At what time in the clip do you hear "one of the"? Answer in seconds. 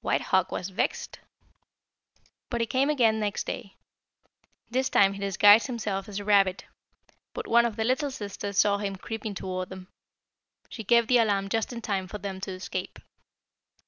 7.46-7.84